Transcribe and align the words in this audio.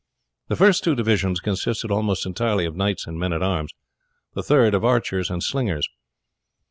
The 0.47 0.55
first 0.55 0.83
two 0.83 0.95
divisions 0.95 1.39
consisted 1.39 1.91
almost 1.91 2.25
entirely 2.25 2.65
of 2.65 2.75
knights 2.75 3.05
and 3.05 3.19
men 3.19 3.33
at 3.33 3.43
arms; 3.43 3.69
the 4.33 4.41
third, 4.41 4.73
of 4.73 4.83
archers 4.83 5.29
and 5.29 5.43
slingers. 5.43 5.87